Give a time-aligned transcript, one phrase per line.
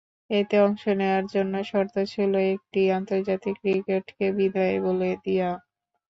[0.31, 5.51] এতে অংশ নেওয়ার জন্য শর্ত ছিল একটিই, আন্তর্জাতিক ক্রিকেটকে বিদায় বলে দেওয়া।